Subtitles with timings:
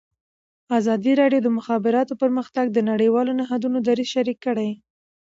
[0.79, 4.69] ازادي راډیو د د مخابراتو پرمختګ د نړیوالو نهادونو دریځ شریک کړی.